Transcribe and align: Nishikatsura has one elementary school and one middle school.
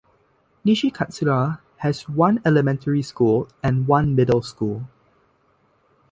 Nishikatsura 0.65 1.59
has 1.77 2.09
one 2.09 2.41
elementary 2.43 3.03
school 3.03 3.47
and 3.61 3.87
one 3.87 4.15
middle 4.15 4.41
school. 4.41 4.87